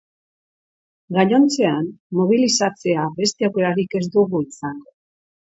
[1.17, 1.85] Gainontzean,
[2.21, 4.93] mobilizatzea beste aukerarik ez dugu izango.